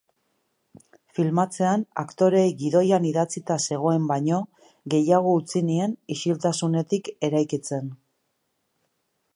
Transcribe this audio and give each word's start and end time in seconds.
Filmatzean, 1.17 1.83
aktoreei 2.03 2.47
gidoian 2.61 3.05
idatzita 3.09 3.59
zegoen 3.67 4.09
baino 4.13 4.41
gehiago 4.95 5.35
utzi 5.43 5.63
nien 5.69 5.95
isiltasunetik 6.17 7.13
eraikitzen. 7.29 7.95